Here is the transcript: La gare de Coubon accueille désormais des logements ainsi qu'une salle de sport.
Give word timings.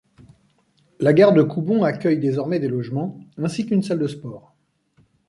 La 0.99 1.13
gare 1.13 1.31
de 1.33 1.43
Coubon 1.43 1.83
accueille 1.83 2.17
désormais 2.17 2.57
des 2.59 2.67
logements 2.67 3.19
ainsi 3.37 3.67
qu'une 3.67 3.83
salle 3.83 3.99
de 3.99 4.07
sport. 4.07 4.55